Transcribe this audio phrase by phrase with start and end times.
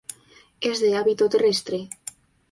[0.61, 1.91] Es de hábito terrestre.